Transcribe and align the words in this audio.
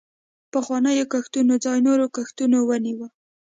پخوانیو 0.53 1.09
کښتونو 1.13 1.53
ځای 1.65 1.79
نورو 1.87 2.05
کښتونو 2.15 2.57
ونیوه. 2.69 3.07